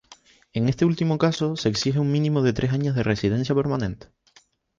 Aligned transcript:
En 0.53 0.67
este 0.67 0.83
último 0.83 1.19
caso, 1.19 1.55
se 1.55 1.69
exige 1.69 1.99
un 1.99 2.11
mínimo 2.11 2.41
de 2.41 2.53
tres 2.53 2.71
años 2.73 2.95
de 2.95 3.03
residencia 3.03 3.53
permanente. 3.53 4.07